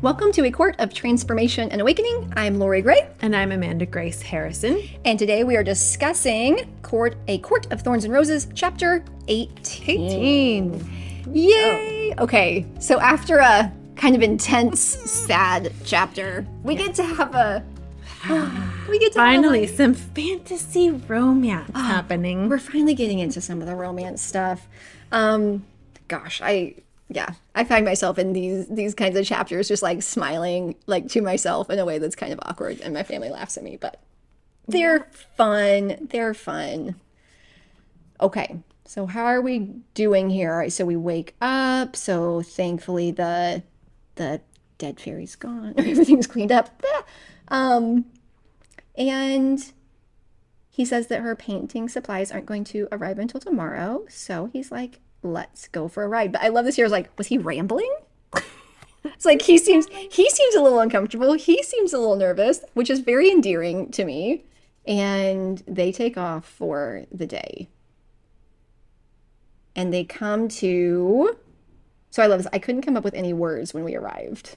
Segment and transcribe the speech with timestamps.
[0.00, 2.32] Welcome to A Court of Transformation and Awakening.
[2.36, 4.80] I'm Lorrie Gray, And I'm Amanda Grace Harrison.
[5.04, 10.00] and today we are discussing Court A Court of Thorns and Roses, chapter 18.
[10.00, 10.90] 18.
[11.34, 12.14] Yay!
[12.18, 17.64] Okay, so after a kind of intense, sad chapter, we get to have a
[18.88, 22.48] we get to have a, Finally, like- some fantasy romance happening.
[22.48, 24.68] we're finally getting into some of the romance stuff.
[25.12, 25.64] Um,
[26.08, 26.74] gosh, I
[27.08, 31.22] yeah, I find myself in these these kinds of chapters just like smiling like to
[31.22, 34.00] myself in a way that's kind of awkward, and my family laughs at me, but
[34.66, 36.08] they're fun.
[36.10, 36.96] They're fun.
[38.20, 40.52] Okay, so how are we doing here?
[40.52, 41.96] All right, so we wake up.
[41.96, 43.62] So thankfully the
[44.16, 44.40] the
[44.76, 45.74] dead fairy's gone.
[45.78, 46.82] Everything's cleaned up.
[46.84, 47.04] Ah.
[47.48, 48.04] Um,
[48.96, 49.72] and
[50.68, 54.04] he says that her painting supplies aren't going to arrive until tomorrow.
[54.08, 56.32] So he's like, let's go for a ride.
[56.32, 56.86] But I love this here.
[56.86, 57.92] Is like, was he rambling?
[59.04, 61.34] it's like he seems he seems a little uncomfortable.
[61.34, 64.44] He seems a little nervous, which is very endearing to me.
[64.86, 67.68] And they take off for the day.
[69.76, 71.36] And they come to
[72.10, 72.48] so I love this.
[72.52, 74.56] I couldn't come up with any words when we arrived.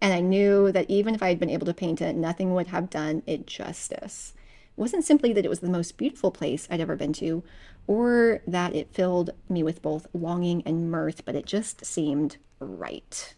[0.00, 2.68] And I knew that even if I had been able to paint it, nothing would
[2.68, 4.32] have done it justice.
[4.80, 7.44] It wasn't simply that it was the most beautiful place I'd ever been to,
[7.86, 13.34] or that it filled me with both longing and mirth, but it just seemed right.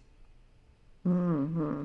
[1.04, 1.84] hmm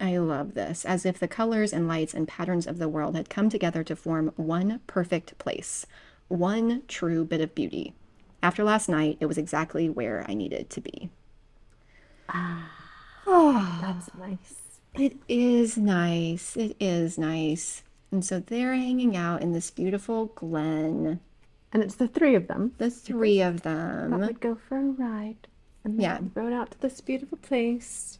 [0.00, 3.28] I love this, as if the colors and lights and patterns of the world had
[3.28, 5.86] come together to form one perfect place,
[6.28, 7.94] one true bit of beauty.
[8.42, 11.10] After last night, it was exactly where I needed to be.
[12.28, 14.80] ah That's nice.
[14.94, 16.56] It is nice.
[16.56, 17.82] It is nice.
[18.16, 21.20] And so they're hanging out in this beautiful glen,
[21.70, 24.12] And it's the three of them the three of them.
[24.12, 25.36] that would go for a ride.
[25.84, 26.14] And Yeah.
[26.18, 26.28] yeah.
[26.34, 28.18] rode out to this beautiful place.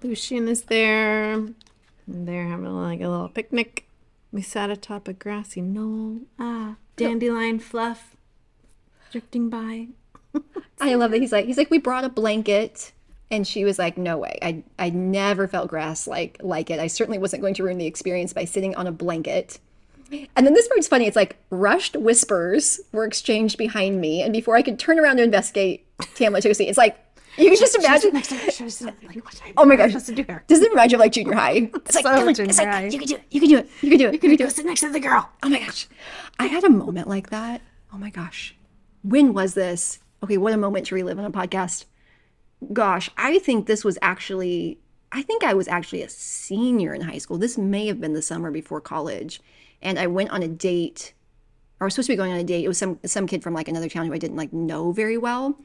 [0.00, 1.32] Lucien is there.
[1.32, 1.56] And
[2.06, 3.88] they're having like a little picnic.
[4.30, 6.20] We sat atop a grassy knoll.
[6.38, 8.14] Ah, dandelion fluff
[9.10, 9.88] drifting by.
[10.80, 12.92] I love that he's like he's like we brought a blanket
[13.30, 14.38] and she was like no way.
[14.42, 16.80] I I never felt grass like like it.
[16.80, 19.58] I certainly wasn't going to ruin the experience by sitting on a blanket.
[20.34, 21.06] And then this part's funny.
[21.06, 25.22] It's like rushed whispers were exchanged behind me, and before I could turn around to
[25.22, 26.68] investigate, Tamlin took a seat.
[26.68, 26.96] It's like
[27.36, 28.10] you can just imagine.
[29.56, 29.92] Oh my gosh.
[30.04, 30.42] to do her.
[30.46, 31.70] Does it remind you of like junior high?
[31.74, 32.86] It's like, So on, junior it's like high.
[32.86, 33.22] you can do it.
[33.30, 33.68] You can do it.
[33.82, 34.12] You can do it.
[34.14, 34.52] You can do it.
[34.52, 35.28] sit next to the girl.
[35.42, 35.86] Oh my gosh.
[36.38, 37.60] I had a moment like that.
[37.92, 38.56] Oh my gosh.
[39.02, 40.00] When was this?
[40.22, 41.84] Okay, what a moment to relive on a podcast.
[42.72, 44.78] Gosh, I think this was actually,
[45.12, 47.38] I think I was actually a senior in high school.
[47.38, 49.40] This may have been the summer before college.
[49.80, 51.14] And I went on a date,
[51.78, 52.64] or I was supposed to be going on a date.
[52.64, 55.16] It was some some kid from like another town who I didn't like know very
[55.16, 55.56] well.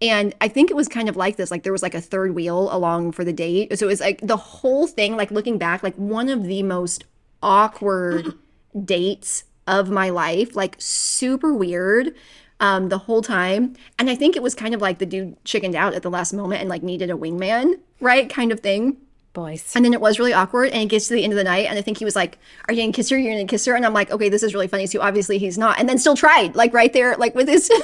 [0.00, 2.34] And I think it was kind of like this, like there was like a third
[2.34, 3.78] wheel along for the date.
[3.78, 7.04] So it was like the whole thing, like looking back, like one of the most
[7.42, 8.34] awkward
[8.84, 12.14] dates of my life, like super weird
[12.62, 13.74] um, the whole time.
[13.98, 16.32] And I think it was kind of like the dude chickened out at the last
[16.32, 18.30] moment and like needed a wingman, right?
[18.30, 18.96] Kind of thing.
[19.32, 19.72] Boys.
[19.74, 20.70] And then it was really awkward.
[20.70, 21.66] And it gets to the end of the night.
[21.66, 23.18] And I think he was like, Are you going to kiss her?
[23.18, 23.74] You're going to kiss her?
[23.74, 25.00] And I'm like, Okay, this is really funny too.
[25.00, 25.78] Obviously, he's not.
[25.80, 27.70] And then still tried, like right there, like with his.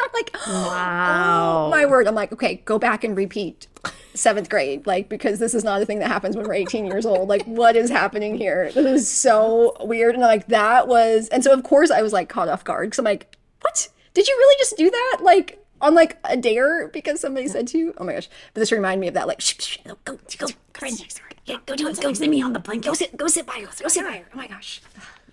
[0.00, 1.66] I'm like, Wow.
[1.66, 2.08] Oh, my word.
[2.08, 3.66] I'm like, okay, go back and repeat
[4.14, 7.04] seventh grade, like, because this is not a thing that happens when we're 18 years
[7.04, 7.28] old.
[7.28, 8.70] Like, what is happening here?
[8.72, 10.14] This is so weird.
[10.14, 12.98] And like, that was, and so of course I was like caught off guard because
[13.00, 13.88] I'm like, what?
[14.14, 15.18] Did you really just do that?
[15.22, 17.94] Like, on like a dare because somebody said to you?
[17.98, 18.28] Oh my gosh.
[18.54, 21.00] But this reminded me of that, like, shh, shh, go, go, go, friend.
[21.44, 22.00] Yeah, go do it.
[22.00, 22.88] Go sit me on the blanket.
[22.88, 23.68] Go sit, go sit by her.
[23.82, 24.24] Go sit by her.
[24.34, 24.82] Oh my gosh.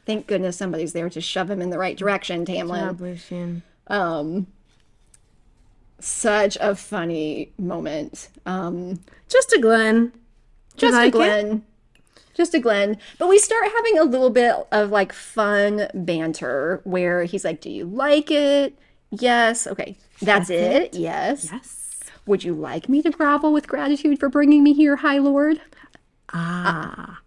[0.05, 3.63] Thank goodness somebody's there to shove him in the right direction, Tamlin Job, Lucien.
[3.87, 4.47] um
[5.99, 8.99] such a funny moment um
[9.29, 10.11] Just a Glen.
[10.77, 11.17] just like a
[11.55, 11.61] it?
[12.35, 17.23] Just a glen but we start having a little bit of like fun banter where
[17.23, 18.77] he's like do you like it
[19.11, 20.93] yes okay that's, it.
[20.93, 21.99] yes Yes.
[22.25, 25.61] would you like me to grovel with gratitude for bringing me here high lord
[26.33, 27.19] Ah.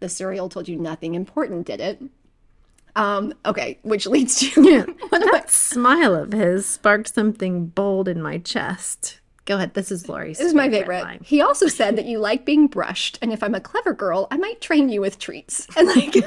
[0.00, 2.02] the Suriel told you nothing important did it
[2.96, 9.20] um okay which leads to That smile of his sparked something bold in my chest.
[9.46, 9.74] Go ahead.
[9.74, 10.38] This is Lorrie's.
[10.38, 11.02] This is my favorite.
[11.02, 11.20] line.
[11.24, 14.36] He also said that you like being brushed, and if I'm a clever girl, I
[14.38, 15.66] might train you with treats.
[15.76, 16.14] And like,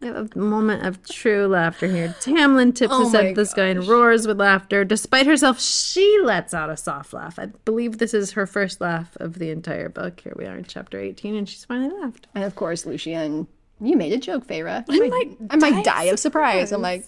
[0.00, 2.14] We have a moment of true laughter here.
[2.20, 4.84] Tamlin tips Oh head to the sky and roars with laughter.
[4.84, 7.38] Despite herself, she lets out a soft laugh.
[7.38, 10.18] I believe this is her first laugh of the entire book.
[10.18, 12.26] Here we are in chapter 18, and she's finally laughed.
[12.34, 13.46] and of course, Lucien,
[13.80, 14.84] you made a joke, Feyre.
[14.88, 16.72] I might I might die die of surprise.
[16.72, 17.06] I'm like,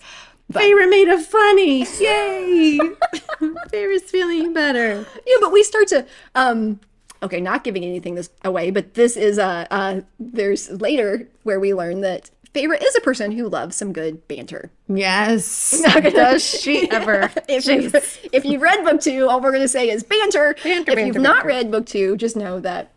[0.50, 1.80] but Feyre made a funny.
[1.80, 2.78] Yay!
[3.70, 5.06] Feyre's feeling better.
[5.26, 6.80] Yeah, but we start to um
[7.22, 11.74] okay, not giving anything this away, but this is uh uh there's later where we
[11.74, 14.70] learn that Feyre is a person who loves some good banter.
[14.88, 15.82] Yes.
[16.02, 17.30] Does she ever?
[17.48, 17.94] If you've,
[18.32, 20.54] if you've read book two, all we're going to say is banter.
[20.62, 22.92] Banter, if banter, you've not read book two, just know that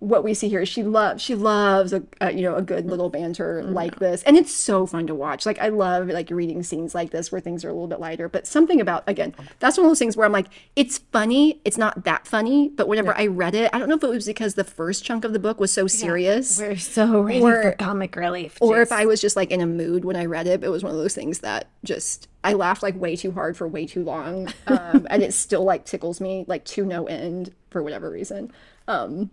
[0.00, 2.86] what we see here is she loves she loves a, a you know a good
[2.86, 3.72] little banter Mm-hmm.
[3.74, 5.44] like this, and it's so fun to watch.
[5.44, 8.28] Like I love like reading scenes like this where things are a little bit lighter,
[8.28, 10.46] but something about again that's one of those things where I'm like
[10.76, 14.04] it's funny, it's not that funny, but whenever I read it, I don't know if
[14.04, 16.60] it was because the first chunk of the book was so serious.
[16.60, 18.56] We're so ready Or- for comic relief.
[18.60, 20.84] Or if I was just like in a mood when I read it, it was
[20.84, 24.04] one of those things that just I laughed like way too hard for way too
[24.04, 28.52] long, um, and it still like tickles me like to no end for whatever reason.
[28.86, 29.30] Um,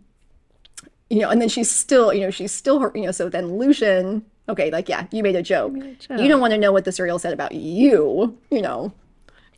[1.10, 3.12] you know, and then she's still, you know, she's still her, you know.
[3.12, 5.74] So then Lucien, okay, like yeah, you made a joke.
[5.76, 8.94] You don't want to know what the Suriel said about you, you know.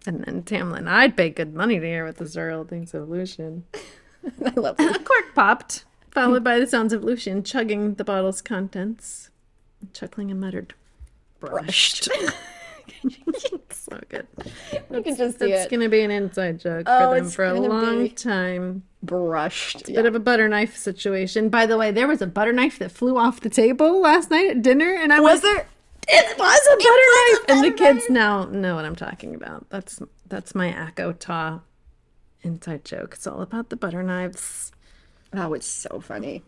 [0.06, 3.66] and then Tamlin, I'd pay good money to hear what the Suriel thinks of Lucien.
[4.46, 4.96] I love it.
[4.96, 9.30] A cork popped, followed by the sounds of Lucien chugging the bottle's contents,
[9.94, 10.74] chuckling and muttered,
[11.40, 12.10] Brushed.
[13.70, 14.28] so good.
[14.92, 15.72] you can just see It's it.
[15.72, 18.84] gonna be an inside joke Oh, for them for a long time.
[19.04, 19.86] Brushed.
[19.86, 21.50] Bit of a butter knife situation.
[21.50, 24.50] By the way, there was a butter knife that flew off the table last night
[24.50, 25.68] at dinner, and I Was was there?
[26.10, 29.70] It was a butter knife, and the kids now know what I'm talking about.
[29.70, 31.62] That's that's my Akota
[32.44, 33.14] inside joke.
[33.16, 34.72] It's all about the butter knives.
[35.34, 36.44] Oh, it's so funny.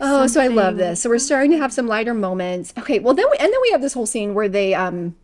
[0.00, 1.00] Oh, so I love this.
[1.00, 2.74] So we're starting to have some lighter moments.
[2.78, 5.16] Okay, well then we, and then we have this whole scene where they um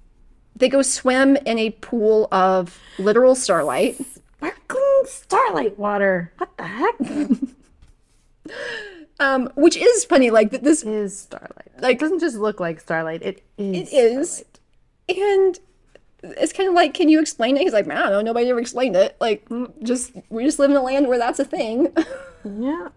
[0.61, 3.97] they go swim in a pool of literal starlight.
[4.37, 6.33] Sparkling starlight water.
[6.39, 6.95] What the heck
[9.21, 10.31] Um, which is funny.
[10.31, 11.71] Like this is starlight?
[11.81, 13.23] Like- it doesn't just look like starlight.
[13.23, 13.93] It is.
[13.93, 14.45] It is.
[15.09, 15.19] starlight.
[15.45, 15.59] and
[16.23, 17.63] it's kind of like, can you explain it?
[17.63, 19.17] He's like, I don't know, nobody ever explained it.
[19.21, 19.47] Like,
[19.83, 21.89] just we just live in a land where that's a thing.
[22.45, 22.89] Yeah.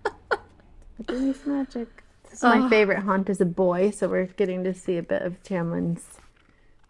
[1.07, 2.04] Disney's magic.
[2.24, 5.21] This is my favorite haunt as a boy, so we're getting to see a bit
[5.21, 6.19] of Tamlin's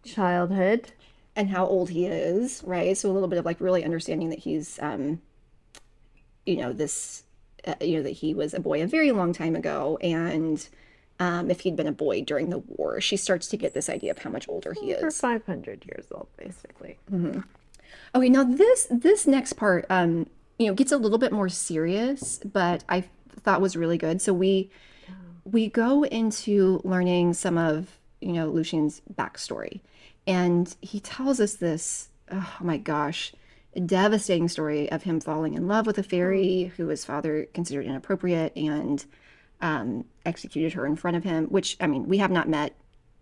[0.04, 0.92] childhood.
[1.36, 2.96] and how old he is, right?
[2.96, 5.20] So a little bit of like really understanding that he's, um,
[6.46, 7.24] you know, this,
[7.66, 10.68] uh, you know, that he was a boy a very long time ago, and
[11.20, 14.12] um, if he'd been a boy during the war, she starts to get this idea
[14.12, 15.00] of how much older he is.
[15.20, 16.98] 500 years old, basically.
[18.16, 20.28] Okay, now this this next part, um,
[20.60, 23.06] you know, gets a little bit more serious, but I
[23.42, 24.22] thought was really good.
[24.22, 24.70] So we
[25.46, 29.82] we go into learning some of you know Lucien's backstory,
[30.26, 32.10] and he tells us this.
[32.32, 33.34] Oh my gosh,
[33.86, 38.56] devastating story of him falling in love with a fairy who his father considered inappropriate
[38.56, 39.06] and
[39.62, 41.46] um, executed her in front of him.
[41.48, 42.76] Which I mean, we have not met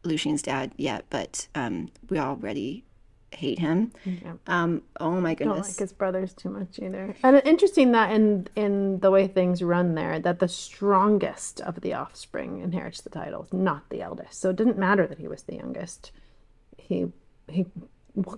[0.04, 2.84] Lucien's dad yet, but um, we already
[3.32, 3.92] hate him.
[4.04, 4.34] Yeah.
[4.48, 5.56] Um, oh my goodness.
[5.56, 7.16] don't like his brothers too much either.
[7.24, 11.94] And interesting that in in the way things run there, that the strongest of the
[11.94, 14.40] offspring inherits the titles, not the eldest.
[14.40, 16.12] So it didn't matter that he was the youngest.
[16.92, 17.12] He
[17.48, 17.66] he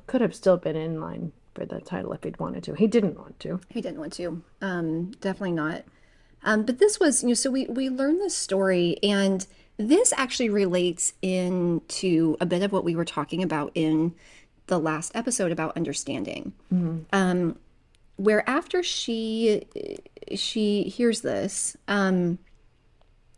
[0.07, 2.73] could have still been in line for the title if he'd wanted to.
[2.73, 3.59] He didn't want to.
[3.69, 4.44] He didn't want to.
[4.61, 5.83] Um, definitely not.
[6.44, 9.45] Um, but this was, you know, so we we learned this story, and
[9.77, 14.13] this actually relates into a bit of what we were talking about in
[14.67, 16.53] the last episode about understanding.
[17.11, 17.57] Um,
[18.17, 19.63] where after she
[20.36, 22.38] she hears this, um,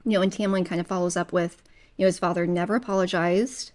[0.04, 1.62] you know, and Tamlin kind of follows up with,
[1.98, 3.72] you know, his father never apologized.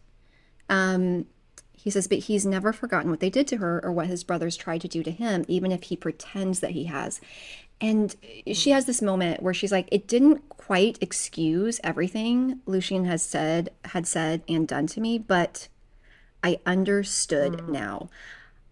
[0.70, 1.26] Um,
[1.74, 4.56] he says, but he's never forgotten what they did to her or what his brothers
[4.56, 7.20] tried to do to him, even if he pretends that he has.
[7.80, 8.14] And
[8.52, 13.70] she has this moment where she's like, it didn't quite excuse everything Lucien has said,
[13.86, 15.68] had said and done to me, but
[16.44, 18.10] I understood now.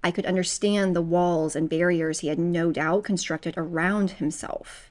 [0.04, 4.90] I could understand the walls and barriers he had no doubt constructed around himself.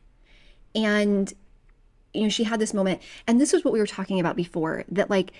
[0.74, 1.32] And,
[2.14, 4.84] you know, she had this moment, and this was what we were talking about before
[4.90, 5.32] that, like,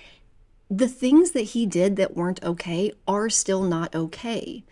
[0.70, 4.64] the things that he did that weren't okay are still not okay.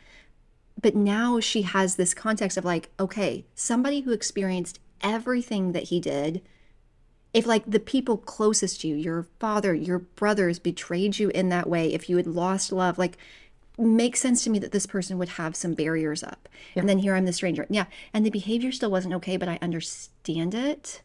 [0.80, 6.00] But now she has this context of like, okay, somebody who experienced everything that he
[6.00, 6.42] did,
[7.32, 11.68] if like the people closest to you, your father, your brothers betrayed you in that
[11.68, 13.16] way, if you had lost love, like
[13.78, 16.48] makes sense to me that this person would have some barriers up.
[16.74, 17.66] And then here I'm the stranger.
[17.68, 17.86] Yeah.
[18.12, 21.02] And the behavior still wasn't okay, but I understand it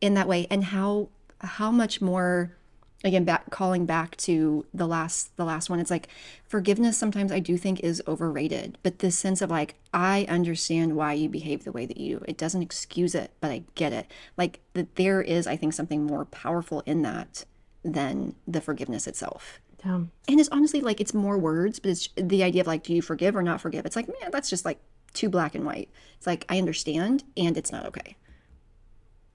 [0.00, 0.46] in that way.
[0.50, 2.56] And how how much more
[3.04, 6.08] again back calling back to the last the last one it's like
[6.46, 11.12] forgiveness sometimes i do think is overrated but this sense of like i understand why
[11.12, 12.24] you behave the way that you do.
[12.28, 14.10] It doesn't excuse it but i get it.
[14.36, 17.44] Like that there is i think something more powerful in that
[17.84, 19.60] than the forgiveness itself.
[19.82, 20.12] Dumb.
[20.28, 23.02] and it's honestly like it's more words but it's the idea of like do you
[23.02, 23.84] forgive or not forgive?
[23.84, 24.78] It's like man that's just like
[25.12, 25.90] too black and white.
[26.16, 28.16] It's like i understand and it's not okay.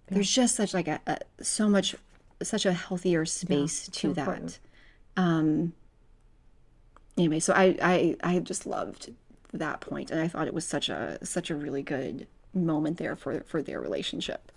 [0.08, 1.96] There's just such like a, a so much
[2.44, 4.60] such a healthier space to that important.
[5.18, 5.74] um
[7.18, 9.12] anyway so I, I i just loved
[9.54, 13.16] that point and i thought it was such a such a really good moment there
[13.16, 14.52] for for their relationship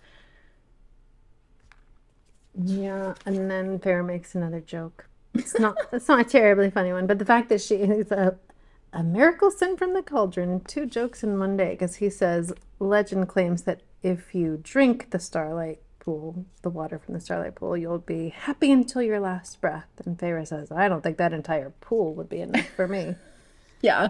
[2.54, 5.06] Yeah, and then Feyre makes another joke.
[5.34, 8.36] It's not it's not a terribly funny one, but the fact that she is a
[8.92, 13.28] a miracle sent from the cauldron, two jokes in one day, because he says legend
[13.28, 15.80] claims that if you drink the starlight
[16.10, 19.86] pool, the water from the starlight pool, you'll be happy until your last breath.
[20.04, 23.14] And Feyre says, I don't think that entire pool would be enough for me.
[23.82, 24.08] Yeah.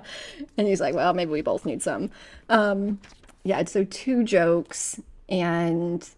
[0.58, 2.10] And he's like, well, maybe we both need some.
[2.48, 3.00] Um,
[3.44, 3.64] yeah.
[3.66, 6.10] So two jokes and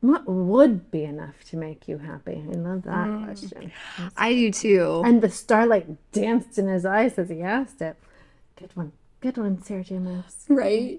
[0.00, 2.42] what would be enough to make you happy?
[2.50, 3.70] I love that question.
[4.16, 5.02] I do too.
[5.04, 7.96] And the starlight danced in his eyes as he asked it.
[8.56, 8.92] Good one.
[9.20, 9.98] Good one, Sarah J.
[9.98, 10.46] Maas.
[10.48, 10.98] Right.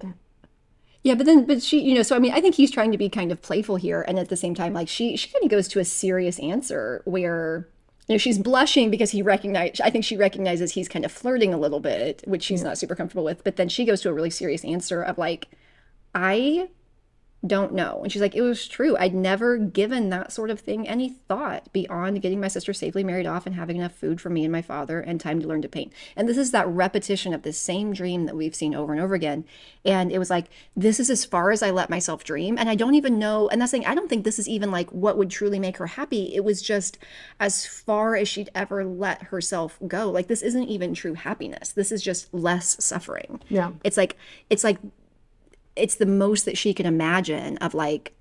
[1.02, 2.98] Yeah, but then, but she, you know, so I mean, I think he's trying to
[2.98, 5.50] be kind of playful here, and at the same time, like she, she kind of
[5.50, 7.68] goes to a serious answer where,
[8.06, 9.80] you know, she's blushing because he recognize.
[9.80, 12.64] I think she recognizes he's kind of flirting a little bit, which she's mm.
[12.64, 13.44] not super comfortable with.
[13.44, 15.48] But then she goes to a really serious answer of like,
[16.14, 16.68] I
[17.46, 18.00] don't know.
[18.02, 18.96] And she's like, it was true.
[18.98, 23.26] I'd never given that sort of thing any thought beyond getting my sister safely married
[23.26, 25.68] off and having enough food for me and my father and time to learn to
[25.68, 25.92] paint.
[26.16, 29.14] And this is that repetition of the same dream that we've seen over and over
[29.14, 29.46] again.
[29.86, 32.58] And it was like, this is as far as I let myself dream.
[32.58, 34.90] And I don't even know, and that's saying, I don't think this is even like
[34.90, 36.34] what would truly make her happy.
[36.34, 36.98] It was just
[37.38, 40.10] as far as she'd ever let herself go.
[40.10, 41.72] Like, this isn't even true happiness.
[41.72, 43.40] This is just less suffering.
[43.48, 43.70] Yeah.
[43.82, 44.18] It's like,
[44.50, 44.78] it's like,
[45.80, 48.12] it's the most that she can imagine of like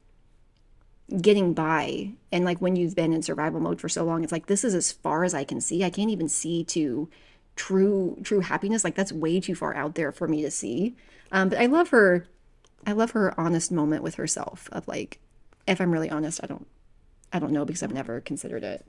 [1.22, 2.12] getting by.
[2.32, 4.76] And like when you've been in survival mode for so long it's like this is
[4.76, 5.84] as far as i can see.
[5.84, 7.10] I can't even see to
[7.56, 8.84] true true happiness.
[8.84, 10.96] Like that's way too far out there for me to see.
[11.32, 12.26] Um, but i love her
[12.88, 15.20] i love her honest moment with herself of like
[15.68, 16.66] if i'm really honest i don't
[17.32, 18.86] i don't know because i've never considered it.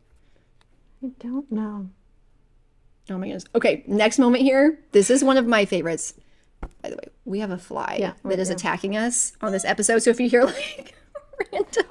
[1.03, 1.89] I don't know.
[3.11, 3.45] oh my goodness.
[3.55, 4.79] Okay next moment here.
[4.93, 6.15] This is one of my favorites
[6.83, 8.55] by the way we have a fly Yeah, that is yeah.
[8.55, 10.95] attacking us on this episode so if you hear like
[11.53, 11.85] random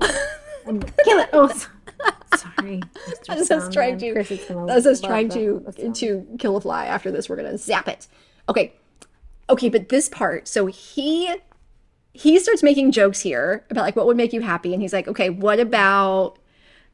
[1.04, 1.28] Kill it.
[1.32, 1.48] Oh,
[2.36, 2.80] sorry.
[2.80, 3.26] Mr.
[3.26, 4.12] That's us trying to.
[4.12, 6.86] Chris is gonna That's us trying to to kill a fly.
[6.86, 8.06] After this, we're gonna zap it.
[8.48, 8.72] Okay,
[9.50, 10.48] okay, but this part.
[10.48, 11.34] So he
[12.14, 15.06] he starts making jokes here about like what would make you happy, and he's like,
[15.08, 16.38] okay, what about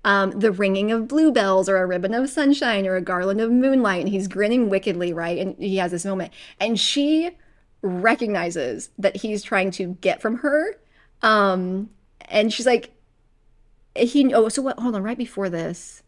[0.04, 4.00] um, the ringing of bluebells or a ribbon of sunshine or a garland of moonlight?
[4.00, 5.38] And he's grinning wickedly, right?
[5.38, 7.30] And he has this moment, and she
[7.82, 10.76] recognizes that he's trying to get from her,
[11.22, 11.90] um,
[12.28, 12.92] and she's like,
[13.96, 14.78] he oh so what?
[14.78, 16.02] Hold on, right before this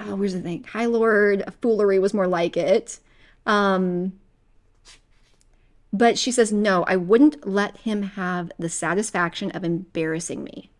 [0.00, 0.64] oh, where's the thing.
[0.64, 2.98] High Lord foolery was more like it.
[3.46, 4.14] Um,
[5.92, 10.70] but she says, no, I wouldn't let him have the satisfaction of embarrassing me.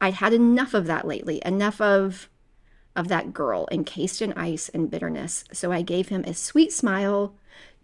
[0.00, 2.28] I'd had enough of that lately, enough of
[2.96, 5.44] of that girl encased in ice and bitterness.
[5.52, 7.34] So I gave him a sweet smile,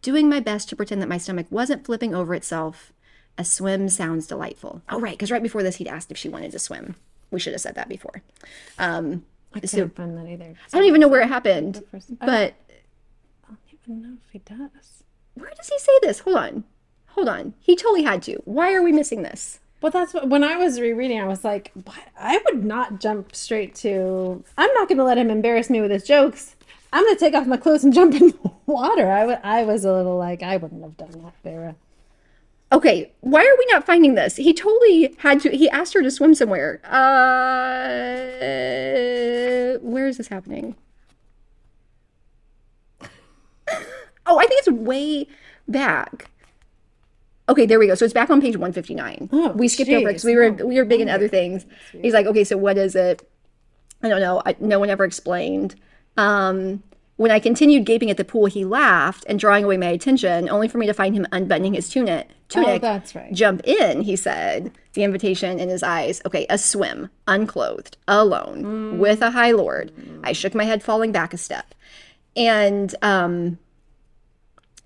[0.03, 2.93] doing my best to pretend that my stomach wasn't flipping over itself.
[3.39, 4.83] A swim sounds delightful.
[4.89, 6.97] Oh, right, because right before this, he'd asked if she wanted to swim.
[7.31, 8.23] We should have said that before.
[8.79, 10.55] Um, I so- can't find that either.
[10.73, 12.55] I don't even know where it happened, but
[13.49, 15.05] I don't even know if he does.
[15.35, 16.21] where does he say this?
[16.21, 16.65] Hold on.
[17.09, 17.55] Hold on.
[17.61, 18.35] He totally had to.
[18.45, 19.61] Why are we missing this?
[19.81, 21.73] Well, that's what, when I was rereading, I was like?
[22.19, 25.91] I would not jump straight to, I'm not going to let him embarrass me with
[25.91, 26.57] his jokes.
[26.93, 29.11] I'm going to take off my clothes and jump in the water.
[29.11, 31.75] I was a little like, I wouldn't have done that, Feyre.
[32.73, 34.37] Okay, why are we not finding this?
[34.37, 35.51] He totally had to.
[35.57, 36.81] He asked her to swim somewhere.
[36.85, 36.97] Uh,
[39.81, 40.75] where is this happening?
[44.29, 45.29] Oh, I think it's way
[45.69, 46.29] back.
[47.49, 47.95] Okay, there we go.
[47.95, 49.29] So it's back on page 159.
[49.33, 51.65] Oh, we skipped over because we were we were big in other things.
[51.93, 53.29] He's like, okay, so what is it?
[54.03, 54.43] I don't know.
[54.45, 55.75] I, no one ever explained.
[56.17, 56.83] Um,
[57.17, 60.69] when I continued gaping at the pool, he laughed and drawing away my attention, only
[60.69, 62.29] for me to find him unbuttoning his tunic.
[62.49, 62.69] Tunic.
[62.69, 63.33] Oh, that's right.
[63.33, 66.21] Jump in, he said, the invitation in his eyes.
[66.27, 68.99] Okay, a swim, unclothed, alone, Mm.
[68.99, 69.93] with a high lord.
[70.25, 71.75] I shook my head, falling back a step.
[72.37, 73.59] And um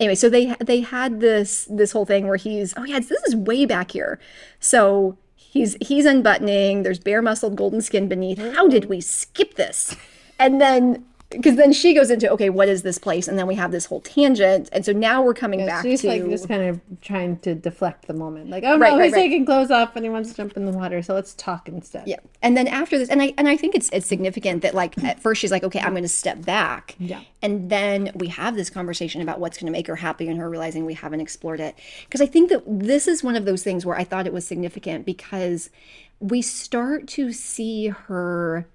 [0.00, 3.36] anyway, so they they had this this whole thing where he's oh yeah, this is
[3.36, 4.18] way back here.
[4.58, 8.38] So he's he's unbuttoning, there's bare muscled golden skin beneath.
[8.38, 9.94] How did we skip this?
[10.38, 13.28] And then because then she goes into okay, what is this place?
[13.28, 16.08] And then we have this whole tangent, and so now we're coming back She's to
[16.08, 18.50] like just kind of trying to deflect the moment.
[18.50, 19.20] Like, oh Right, no, right, he's right.
[19.20, 22.06] taking clothes off and he wants to jump in the water, so let's talk instead.
[22.06, 22.18] Yeah.
[22.42, 25.20] And then after this, and I and I think it's it's significant that like at
[25.20, 26.96] first she's like, okay, I'm going to step back.
[26.98, 27.20] Yeah.
[27.42, 30.50] And then we have this conversation about what's going to make her happy, and her
[30.50, 31.76] realizing we haven't explored it.
[32.04, 34.46] Because I think that this is one of those things where I thought it was
[34.46, 35.70] significant because
[36.18, 38.66] we start to see her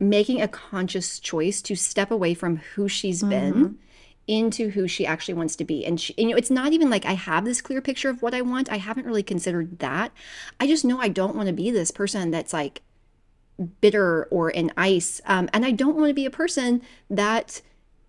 [0.00, 3.78] making a conscious choice to step away from who she's been
[4.26, 5.84] into who she actually wants to be.
[5.84, 8.22] And, she, and, you know, it's not even like I have this clear picture of
[8.22, 8.72] what I want.
[8.72, 10.12] I haven't really considered that.
[10.58, 12.82] I just know I don't want to be this person that's like
[13.80, 15.20] bitter or in ice.
[15.26, 17.60] Um, and I don't want to be a person that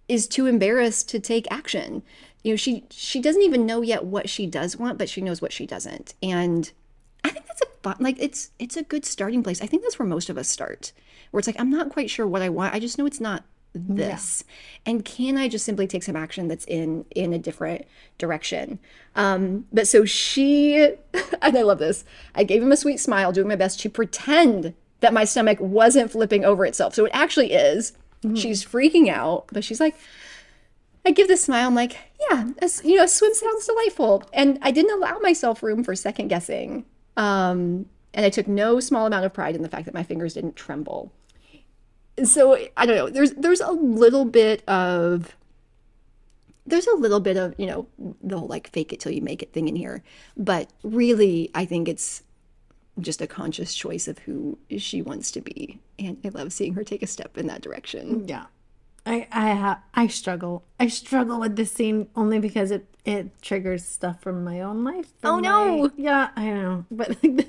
[0.07, 2.01] is too embarrassed to take action.
[2.43, 5.41] You know, she she doesn't even know yet what she does want, but she knows
[5.41, 6.13] what she doesn't.
[6.21, 6.71] And
[7.25, 9.61] I think that's a fun, like it's it's a good starting place.
[9.61, 10.91] I think that's where most of us start,
[11.31, 12.75] where it's like I'm not quite sure what I want.
[12.75, 14.43] I just know it's not this,
[14.85, 17.85] and can I just simply take some action that's in in a different
[18.19, 18.77] direction?
[19.15, 20.75] Um, but so she,
[21.41, 22.05] and I love this.
[22.35, 26.11] I gave him a sweet smile, doing my best to pretend that my stomach wasn't
[26.11, 26.93] flipping over itself.
[26.93, 27.93] So it actually is.
[28.35, 29.95] She's freaking out, but she's like,
[31.05, 31.67] I give this smile.
[31.67, 31.95] I'm like,
[32.29, 34.23] yeah, a you know, a swim sounds delightful.
[34.33, 36.85] And I didn't allow myself room for second guessing.
[37.17, 40.33] Um, and I took no small amount of pride in the fact that my fingers
[40.33, 41.11] didn't tremble.
[42.23, 43.09] So I don't know.
[43.09, 45.35] There's there's a little bit of
[46.65, 47.87] there's a little bit of you know
[48.23, 50.01] the whole like fake it till you make it thing in here,
[50.37, 52.23] but really I think it's
[52.99, 56.83] just a conscious choice of who she wants to be, and I love seeing her
[56.85, 58.25] take a step in that direction.
[58.27, 58.45] Yeah.
[59.05, 60.63] I I ha- I struggle.
[60.79, 65.11] I struggle with this scene only because it it triggers stuff from my own life.
[65.23, 65.83] Oh, no.
[65.83, 66.85] my- yeah, I know.
[66.89, 67.47] But like,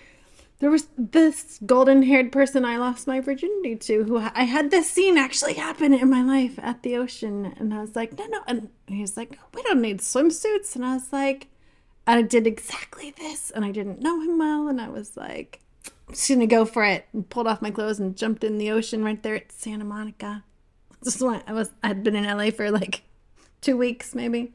[0.58, 5.16] there was this golden-haired person I lost my virginity to who I had this scene
[5.16, 8.68] actually happen in my life at the ocean and I was like, "No, no." And
[8.86, 11.46] he was like, "We don't need swimsuits." And I was like,
[12.08, 15.60] I did exactly this and I didn't know him well and I was like,
[16.08, 18.56] I'm just going to go for it and pulled off my clothes and jumped in
[18.56, 20.42] the ocean right there at Santa Monica.
[21.04, 21.44] Just went.
[21.46, 21.70] I was.
[21.82, 23.02] I'd been in LA for like
[23.60, 24.52] two weeks, maybe.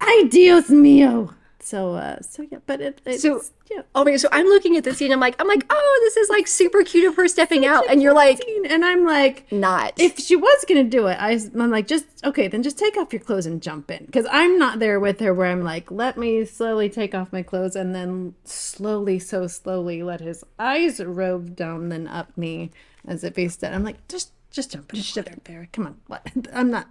[0.00, 1.34] Ay Dios mío.
[1.60, 3.00] So, uh, so yeah, but it.
[3.04, 3.82] It's, So- yeah.
[3.94, 4.20] Oh my god!
[4.20, 5.12] So I'm looking at this scene.
[5.12, 8.00] I'm like, I'm like, oh, this is like super cute of her stepping out, and
[8.00, 8.40] you're like,
[8.70, 9.92] and I'm like, not.
[9.98, 13.12] if she was gonna do it, I, am like, just okay, then just take off
[13.12, 16.16] your clothes and jump in, because I'm not there with her where I'm like, let
[16.16, 21.54] me slowly take off my clothes and then slowly, so slowly, let his eyes rove
[21.54, 22.70] down then up me
[23.06, 23.74] as if he's dead.
[23.74, 24.32] I'm like, just.
[24.50, 25.68] Just jump in, just jump there.
[25.72, 26.26] Come on, what?
[26.52, 26.88] I'm not.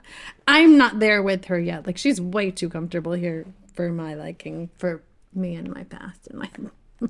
[0.48, 1.88] I'm not there with her yet.
[1.88, 5.02] Like she's way too comfortable here for my liking, for
[5.34, 6.50] me and my past and my.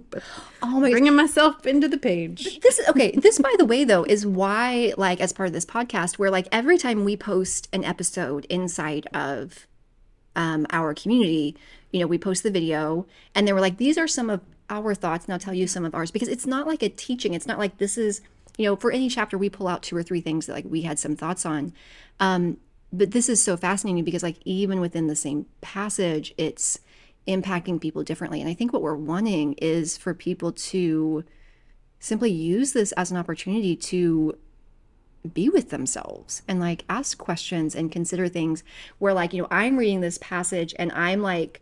[0.61, 0.91] oh my god!
[0.91, 2.59] bringing myself into the page.
[2.61, 3.11] This is okay.
[3.11, 6.47] This, by the way, though, is why, like, as part of this podcast, where like
[6.51, 9.67] every time we post an episode inside of
[10.35, 11.55] um, our community,
[11.91, 14.93] you know, we post the video, and they we're like, these are some of our
[14.93, 17.33] thoughts, and I'll tell you some of ours because it's not like a teaching.
[17.33, 18.21] It's not like this is,
[18.57, 20.81] you know, for any chapter we pull out two or three things that like we
[20.81, 21.73] had some thoughts on.
[22.19, 22.57] Um,
[22.91, 26.79] but this is so fascinating because like even within the same passage, it's
[27.27, 28.41] impacting people differently.
[28.41, 31.23] And I think what we're wanting is for people to
[31.99, 34.37] simply use this as an opportunity to
[35.33, 38.63] be with themselves and like ask questions and consider things
[38.99, 41.61] where like you know i'm reading this passage and i'm like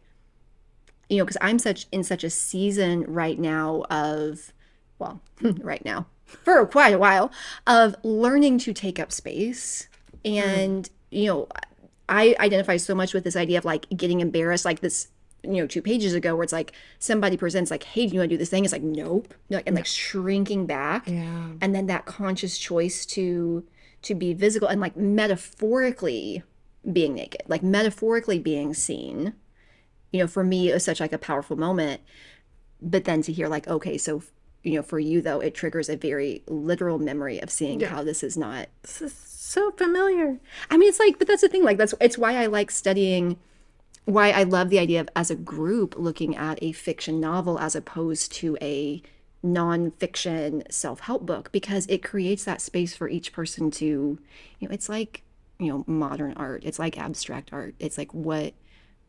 [1.09, 4.53] you know because i'm such in such a season right now of
[4.99, 5.21] well
[5.61, 7.31] right now for quite a while
[7.67, 9.87] of learning to take up space
[10.23, 11.47] and you know
[12.09, 15.09] i identify so much with this idea of like getting embarrassed like this
[15.47, 18.29] you know two pages ago where it's like somebody presents like hey do you want
[18.29, 18.63] to do this thing?
[18.63, 19.33] It's like nope.
[19.65, 21.07] And like shrinking back.
[21.07, 21.49] Yeah.
[21.61, 23.63] and then that conscious choice to
[24.01, 26.43] to be visible and like metaphorically
[26.91, 29.33] being naked like metaphorically being seen
[30.11, 32.01] you know for me it was such like a powerful moment.
[32.81, 34.23] But then to hear like okay so
[34.65, 38.23] you know for you though it triggers a very literal memory of seeing how this
[38.23, 40.39] is not This is so familiar.
[40.69, 41.63] I mean, it's like, but that's the thing.
[41.63, 43.37] Like, that's it's why I like studying.
[44.05, 47.75] Why I love the idea of as a group looking at a fiction novel as
[47.75, 49.01] opposed to a
[49.43, 54.19] nonfiction self help book because it creates that space for each person to,
[54.59, 55.23] you know, it's like
[55.57, 56.63] you know modern art.
[56.65, 57.75] It's like abstract art.
[57.79, 58.53] It's like what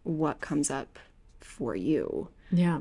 [0.05, 0.99] what comes up
[1.41, 2.29] for you.
[2.51, 2.81] Yeah.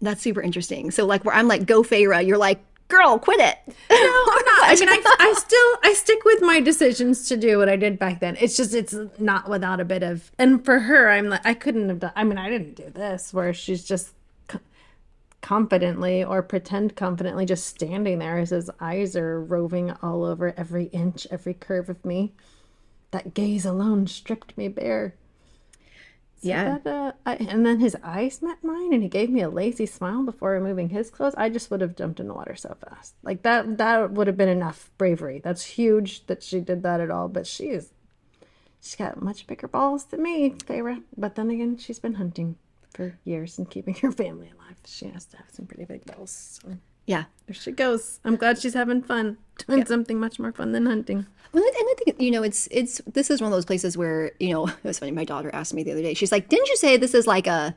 [0.00, 0.90] That's super interesting.
[0.90, 3.56] So like where I'm like, go Feyre, you're like, girl, quit it.
[3.66, 4.64] No, I'm not.
[4.64, 7.98] I mean, I, I still I stick with my decisions to do what I did
[7.98, 8.36] back then.
[8.40, 10.30] It's just it's not without a bit of.
[10.38, 12.12] And for her, I'm like I couldn't have done.
[12.16, 14.10] I mean, I didn't do this where she's just
[15.44, 20.84] confidently or pretend confidently just standing there as his eyes are roving all over every
[20.86, 22.32] inch, every curve of me.
[23.10, 25.14] That gaze alone stripped me bare.
[26.44, 26.78] Yeah.
[26.78, 29.86] that, uh, I, and then his eyes met mine, and he gave me a lazy
[29.86, 31.34] smile before removing his clothes.
[31.36, 33.14] I just would have jumped in the water so fast.
[33.22, 35.40] Like that, that would have been enough bravery.
[35.42, 37.28] That's huge that she did that at all.
[37.28, 37.92] But she is,
[38.80, 41.00] she's got much bigger balls than me, Clara.
[41.16, 42.56] But then again, she's been hunting
[42.92, 44.76] for years and keeping her family alive.
[44.86, 46.60] She has to have some pretty big balls.
[46.62, 46.76] So
[47.06, 47.24] Yeah.
[47.46, 48.20] there she goes.
[48.24, 51.26] I'm glad she's having fun doing something much more fun than hunting.
[51.52, 54.32] Well, and I think you know, it's it's this is one of those places where
[54.40, 55.12] you know it was funny.
[55.12, 56.14] My daughter asked me the other day.
[56.14, 57.76] She's like, "Didn't you say this is like a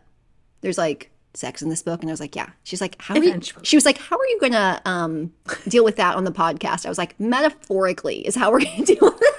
[0.62, 3.24] there's like sex in this book?" And I was like, "Yeah." She's like, "How?" Are
[3.24, 5.32] you, she was like, "How are you gonna um
[5.68, 8.98] deal with that on the podcast?" I was like, "Metaphorically is how we're gonna deal
[9.02, 9.36] with it."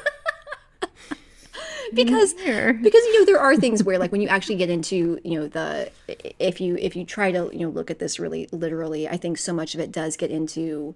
[1.94, 2.72] because There.
[2.82, 5.48] because you know there are things where like when you actually get into you know
[5.48, 5.90] the
[6.38, 9.38] if you if you try to you know look at this really literally i think
[9.38, 10.94] so much of it does get into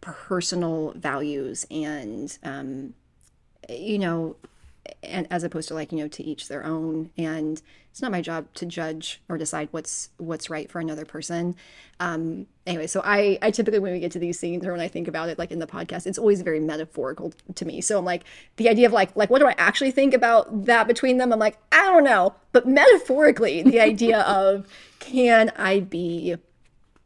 [0.00, 2.94] personal values and um
[3.68, 4.36] you know
[5.02, 8.20] and as opposed to like you know to each their own and it's not my
[8.20, 11.54] job to judge or decide what's what's right for another person.
[12.00, 14.86] Um anyway so i i typically when we get to these scenes or when i
[14.86, 17.80] think about it like in the podcast it's always very metaphorical to me.
[17.80, 18.24] So i'm like
[18.56, 21.32] the idea of like like what do i actually think about that between them?
[21.32, 22.34] I'm like i don't know.
[22.50, 24.66] But metaphorically the idea of
[24.98, 26.36] can i be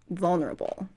[0.08, 0.88] vulnerable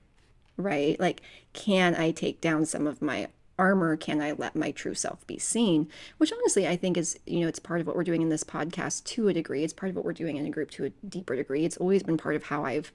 [0.60, 0.98] right?
[1.00, 1.22] Like,
[1.52, 3.28] can I take down some of my
[3.60, 3.96] armor?
[3.96, 5.88] Can I let my true self be seen?
[6.16, 8.42] Which honestly, I think is, you know, it's part of what we're doing in this
[8.42, 9.62] podcast to a degree.
[9.62, 11.64] It's part of what we're doing in a group to a deeper degree.
[11.64, 12.90] It's always been part of how I've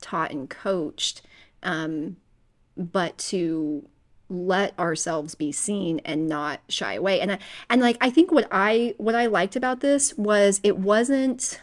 [0.00, 1.22] taught and coached.
[1.62, 2.16] Um,
[2.76, 3.88] but to
[4.28, 7.20] let ourselves be seen and not shy away.
[7.20, 10.78] And I, and like I think what I what I liked about this was it
[10.78, 11.60] wasn't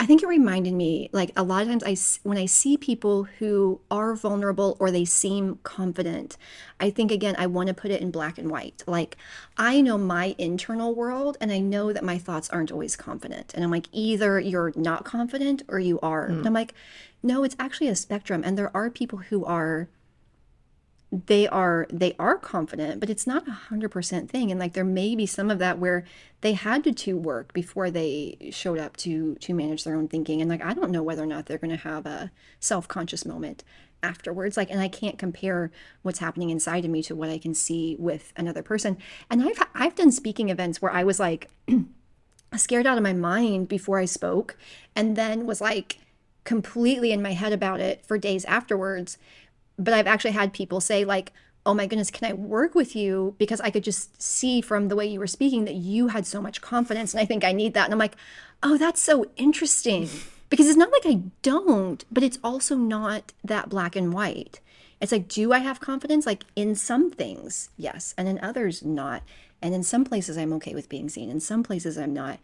[0.00, 3.24] I think it reminded me like a lot of times I when I see people
[3.24, 6.36] who are vulnerable or they seem confident,
[6.78, 8.84] I think again I want to put it in black and white.
[8.86, 9.16] Like
[9.56, 13.52] I know my internal world and I know that my thoughts aren't always confident.
[13.54, 16.26] And I'm like either you're not confident or you are.
[16.28, 16.38] Hmm.
[16.38, 16.74] And I'm like
[17.20, 19.88] no, it's actually a spectrum and there are people who are
[21.10, 24.50] they are they are confident but it's not a hundred percent thing.
[24.50, 26.04] And like there may be some of that where
[26.42, 30.40] they had to do work before they showed up to to manage their own thinking.
[30.40, 33.64] And like i don't know whether or not they're going to have a self-conscious moment
[34.02, 34.56] afterwards.
[34.56, 35.70] Like and i can't compare
[36.02, 38.98] what's happening inside of me to what i can see with another person.
[39.30, 41.48] And i've i've done speaking events where i was like
[42.56, 44.56] scared out of my mind before i spoke
[44.94, 45.98] and then was like
[46.44, 49.18] completely in my head about it for days afterwards
[49.78, 51.32] but I've actually had people say like,
[51.64, 54.96] "Oh my goodness, can I work with you because I could just see from the
[54.96, 57.74] way you were speaking that you had so much confidence and I think I need
[57.74, 58.16] that." And I'm like,
[58.62, 60.08] "Oh, that's so interesting."
[60.50, 64.60] Because it's not like I don't, but it's also not that black and white.
[65.00, 66.26] It's like, do I have confidence?
[66.26, 69.22] Like in some things, yes, and in others, not.
[69.60, 71.30] And in some places, I'm okay with being seen.
[71.30, 72.38] In some places, I'm not.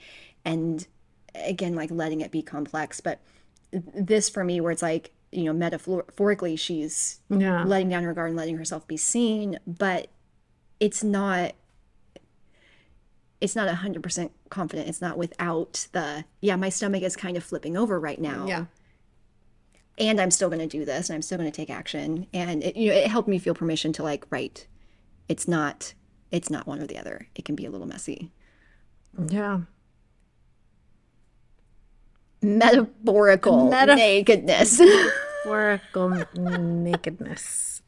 [0.44, 0.86] And
[1.34, 3.00] again, like letting it be complex.
[3.00, 3.20] But
[3.72, 7.64] this for me, where it's like, you know, metaphorically, she's Yeah.
[7.64, 10.08] letting down her guard and letting herself be seen, but
[10.80, 11.54] it's not
[13.40, 14.88] it's not a 100% confident.
[14.88, 18.46] It's not without the yeah, my stomach is kind of flipping over right now.
[18.46, 18.64] Yeah.
[19.98, 22.62] And I'm still going to do this and I'm still going to take action and
[22.64, 24.66] it you know, it helped me feel permission to like right.
[25.28, 25.94] It's not
[26.30, 27.28] it's not one or the other.
[27.34, 28.30] It can be a little messy.
[29.28, 29.60] Yeah.
[32.42, 34.80] Metaphorical nakedness.
[35.44, 36.08] Metaphorical
[36.58, 37.82] nakedness.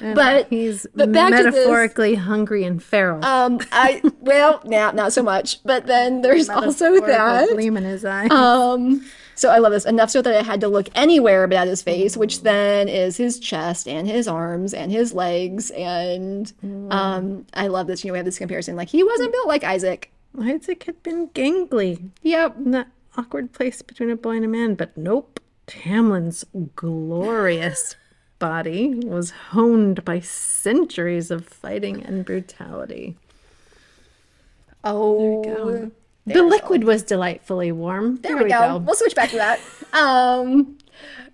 [0.00, 3.24] And But- he's but back to this- metaphorically hungry and feral.
[3.24, 5.62] um I well, nah, not so much.
[5.64, 8.26] But then there's also that gleam in his eye.
[8.28, 11.68] Um, so I love this enough so that I had to look anywhere but at
[11.68, 15.70] his face, which then is his chest and his arms and his legs.
[15.70, 16.50] And
[16.90, 18.04] um, I love this.
[18.04, 18.74] You know, we have this comparison.
[18.76, 20.10] Like he wasn't built like Isaac.
[20.40, 22.56] Isaac had been gangly Yep.
[22.56, 25.38] in that awkward place between a boy and a man, but nope.
[25.66, 26.44] Tamlin's
[26.74, 27.96] glorious
[28.38, 33.16] body was honed by centuries of fighting and brutality.
[34.84, 35.90] Oh,
[36.26, 38.16] there the liquid was delightfully warm.
[38.16, 38.78] there we go.
[38.78, 39.60] We'll switch back to that.
[39.92, 40.78] Um,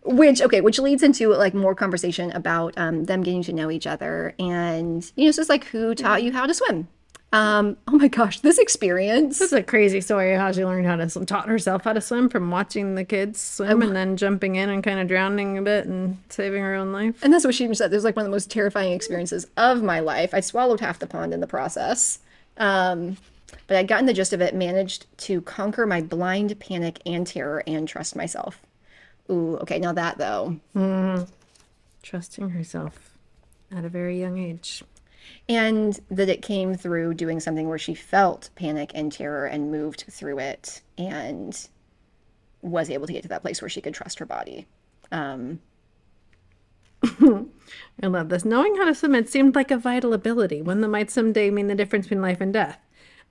[0.03, 3.87] which okay, which leads into like more conversation about um, them getting to know each
[3.87, 6.89] other, and you know, so it's like who taught you how to swim.
[7.31, 9.39] Um, oh my gosh, this experience.
[9.39, 12.01] This is a crazy story how she learned how to swim, taught herself how to
[12.01, 15.63] swim from watching the kids swim and then jumping in and kind of drowning a
[15.63, 17.23] bit and saving her own life.
[17.23, 17.93] And that's what she even said.
[17.93, 20.33] It was like one of the most terrifying experiences of my life.
[20.33, 22.21] I swallowed half the pond in the process.
[22.57, 23.19] Um,
[23.67, 27.63] but I'd gotten the gist of it, managed to conquer my blind panic and terror
[27.67, 28.63] and trust myself.
[29.31, 30.57] Ooh, okay, now that though.
[32.03, 33.19] Trusting herself
[33.71, 34.83] at a very young age.
[35.49, 40.05] And that it came through doing something where she felt panic and terror and moved
[40.11, 41.69] through it and
[42.61, 44.67] was able to get to that place where she could trust her body.
[45.11, 45.61] Um,
[47.03, 48.45] I love this.
[48.45, 51.75] Knowing how to submit seemed like a vital ability, one that might someday mean the
[51.75, 52.79] difference between life and death.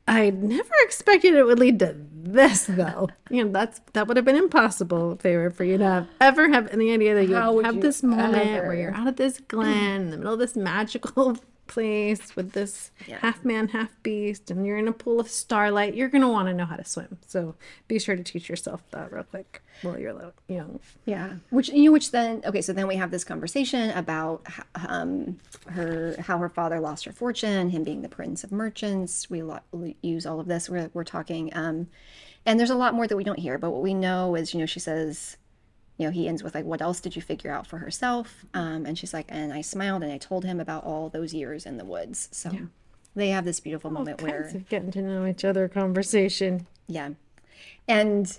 [0.08, 3.10] I never expected it would lead to this, though.
[3.30, 6.70] you know, that's that would have been impossible, Feyre, for you to have ever have
[6.70, 8.68] any idea that you would have you this moment ever?
[8.68, 12.92] where you're out at this glen in the middle of this magical place with this
[13.20, 15.96] half man, half beast, and you're in a pool of starlight.
[15.96, 17.18] You're gonna want to know how to swim.
[17.28, 17.56] So
[17.88, 20.80] be sure to teach yourself that real quick while you're young.
[21.06, 24.46] Yeah, which you know, which then okay, so then we have this conversation about
[24.88, 29.30] um her how her father lost her fortune, him being the prince of merchants.
[29.30, 29.60] We lo-
[30.02, 30.70] use all of this.
[30.70, 31.88] We're we're talking, um,
[32.46, 33.58] and there's a lot more that we don't hear.
[33.58, 35.38] But what we know is, you know, she says,
[35.98, 38.86] you know, he ends with like, "What else did you figure out for herself?" Um,
[38.86, 41.78] and she's like, "And I smiled and I told him about all those years in
[41.78, 42.52] the woods." So
[43.16, 46.68] they have this beautiful moment where of getting to know each other conversation.
[46.88, 47.10] yeah.
[47.88, 48.38] And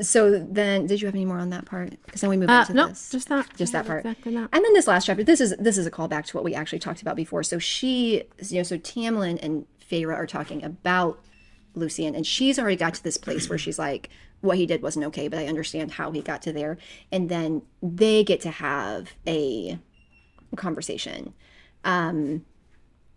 [0.00, 1.90] so then did you have any more on that part?
[2.06, 3.10] Because then we move Uh, into no, this.
[3.10, 3.46] just that.
[3.56, 4.04] just that part.
[4.06, 4.48] Exactly that.
[4.52, 6.78] And then this last chapter, this is this is a callback to what we actually
[6.78, 7.42] talked about before.
[7.42, 11.20] So she, you know, so Tamlin and Feyre are talking about
[11.74, 14.08] Lucien, and she's already got to this place where she's like,
[14.40, 16.78] what he did wasn't okay, but I understand how he got to there.
[17.10, 19.78] And then they get to have a
[20.56, 21.34] conversation
[21.84, 22.44] um,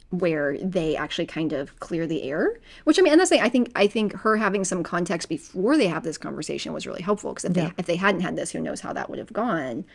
[0.10, 2.60] where they actually kind of clear the air.
[2.84, 3.46] Which I mean, and that's the thing.
[3.46, 7.02] I think I think her having some context before they have this conversation was really
[7.02, 9.34] helpful because if they if they hadn't had this, who knows how that would have
[9.34, 9.86] gone.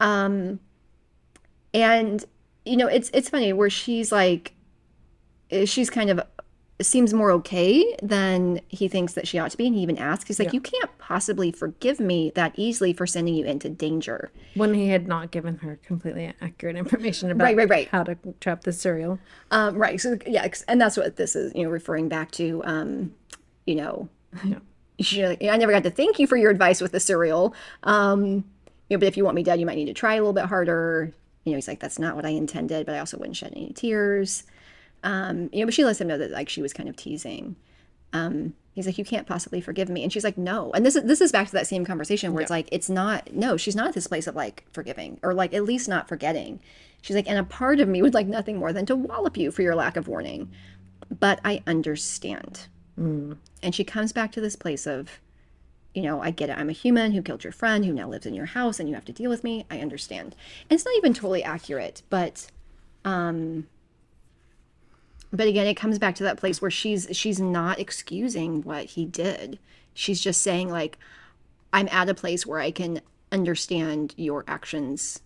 [0.00, 0.60] Um,
[1.74, 2.24] and
[2.64, 4.52] you know, it's it's funny where she's like,
[5.64, 6.20] she's kind of
[6.80, 10.26] seems more okay than he thinks that she ought to be, and he even asks,
[10.26, 14.74] he's like, "You can't possibly forgive me that easily for sending you into danger." When
[14.74, 17.88] he had not given her completely accurate information about Right, right, right.
[17.88, 19.18] how to trap the Suriel.
[19.50, 20.00] Um, right.
[20.00, 22.62] So yeah, and that's what this is, you know, referring back to.
[22.64, 23.14] Um,
[23.66, 24.08] you know,
[24.98, 27.54] you're I never got to thank you for your advice with the Suriel.
[27.84, 28.44] Um,
[28.88, 30.32] you know, but if you want me dead, you might need to try a little
[30.32, 31.12] bit harder.
[31.44, 33.72] You know, he's like, that's not what I intended, but I also wouldn't shed any
[33.72, 34.44] tears.
[35.02, 37.56] Um, you know, but she lets him know that like she was kind of teasing.
[38.12, 40.72] Um, he's like, you can't possibly forgive me, and she's like, no.
[40.72, 43.32] And this is this is back to that same conversation where it's like, it's not.
[43.32, 46.60] No, she's not at this place of like forgiving or like at least not forgetting.
[47.02, 49.50] She's like, and a part of me would like nothing more than to wallop you
[49.50, 50.50] for your lack of warning,
[51.20, 52.66] but I understand.
[53.62, 55.20] And she comes back to this place of,
[55.94, 56.58] you know, I get it.
[56.58, 58.94] I'm a human who killed your friend, who now lives in your house, and you
[58.94, 59.66] have to deal with me.
[59.70, 60.34] I understand.
[60.68, 62.50] And it's not even totally accurate, but
[63.04, 63.68] um
[65.32, 69.04] but again, it comes back to that place where she's she's not excusing what he
[69.04, 69.58] did.
[69.94, 70.98] She's just saying like
[71.72, 73.00] I'm at a place where I can
[73.32, 75.20] understand your actions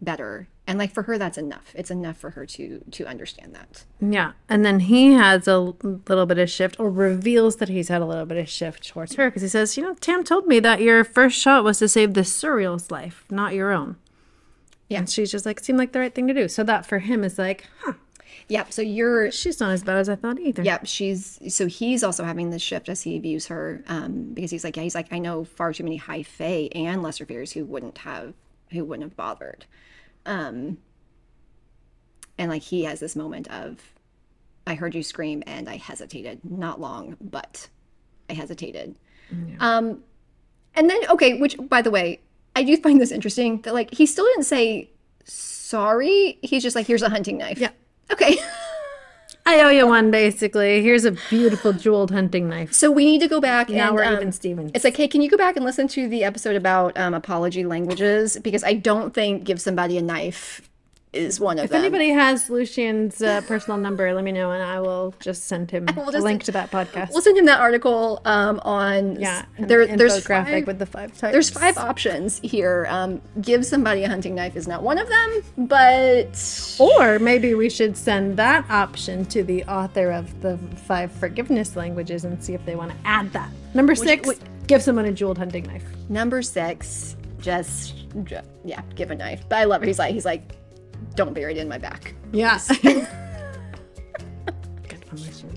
[0.00, 0.48] better.
[0.66, 1.72] And like for her that's enough.
[1.74, 3.84] It's enough for her to to understand that.
[4.00, 4.32] Yeah.
[4.48, 8.06] And then he has a little bit of shift or reveals that he's had a
[8.06, 10.80] little bit of shift towards her because he says, You know, Tam told me that
[10.80, 13.96] your first shot was to save the Suriel's life, not your own.
[14.88, 14.98] Yeah.
[14.98, 16.48] And she's just like, seemed like the right thing to do.
[16.48, 17.94] So that for him is like, huh,
[18.48, 20.62] Yeah, so you're she's not as bad as I thought either.
[20.62, 24.64] Yep, she's so he's also having this shift as he views her, um, because he's
[24.64, 27.64] like, yeah, he's like, I know far too many high fae and lesser faeries who
[27.64, 28.34] wouldn't have,
[28.70, 29.64] who wouldn't have bothered,
[30.26, 30.78] um,
[32.38, 33.78] and like he has this moment of,
[34.66, 37.68] I heard you scream and I hesitated, not long, but
[38.28, 38.96] I hesitated,
[39.60, 40.02] um,
[40.74, 42.20] and then okay, which by the way,
[42.54, 44.90] I do find this interesting that like he still didn't say
[45.24, 47.70] sorry, he's just like, here's a hunting knife, Yeah.
[48.12, 48.36] Okay.
[49.44, 50.82] I owe you one, basically.
[50.82, 52.72] Here's a beautiful jeweled hunting knife.
[52.72, 54.70] So we need to go back Now and we're um, even Stevens.
[54.72, 57.64] It's like, hey, can you go back and listen to the episode about um, apology
[57.64, 58.38] languages?
[58.38, 60.62] Because I don't think give somebody a knife
[61.12, 61.80] is one of If them.
[61.80, 65.86] anybody has Lucien's uh, personal number, let me know and I will just send him
[65.96, 67.10] we'll a link to that podcast.
[67.12, 69.20] we'll send him that article um, on.
[69.20, 71.32] yeah, there, the there's five, with the five types.
[71.32, 72.86] there's five options here.
[72.88, 77.68] Um, give somebody a hunting knife is not one of them, but Or maybe we
[77.68, 82.64] should send that option to the author of the five forgiveness languages and see if
[82.64, 83.50] they want to add that.
[83.74, 85.84] Number six, which- give someone a jeweled hunting knife.
[86.08, 87.94] number six, just,
[88.24, 89.44] ju- yeah, give a knife.
[89.48, 89.86] But I love it.
[89.88, 90.42] He's like, he's like,
[91.14, 92.14] don't bury it in my back.
[92.32, 92.70] Yes.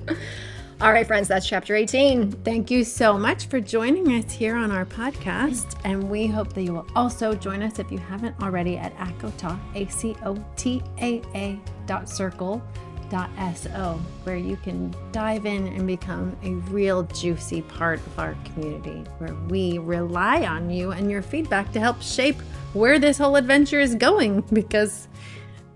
[0.82, 2.32] All right, friends, that's chapter 18.
[2.32, 5.80] Thank you so much for joining us here on our podcast.
[5.86, 9.58] And we hope that you will also join us if you haven't already at ACOTAA,
[9.76, 12.62] A C O T A A dot circle
[13.10, 18.36] dot so, where you can dive in and become a real juicy part of our
[18.44, 22.42] community, where we rely on you and your feedback to help shape
[22.74, 25.08] where this whole adventure is going because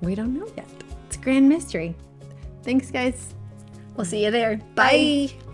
[0.02, 0.68] we don't know yet.
[1.08, 1.96] It's a grand mystery.
[2.64, 3.34] Thanks, guys.
[3.96, 4.58] We'll see you there.
[4.76, 5.30] Bye.
[5.34, 5.49] Bye.